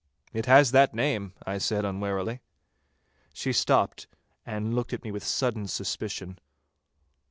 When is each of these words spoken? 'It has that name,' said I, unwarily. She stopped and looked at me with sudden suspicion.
'It 0.33 0.47
has 0.47 0.71
that 0.71 0.95
name,' 0.95 1.31
said 1.59 1.85
I, 1.85 1.89
unwarily. 1.89 2.39
She 3.33 3.53
stopped 3.53 4.07
and 4.47 4.73
looked 4.73 4.93
at 4.93 5.03
me 5.03 5.11
with 5.11 5.23
sudden 5.23 5.67
suspicion. 5.67 6.39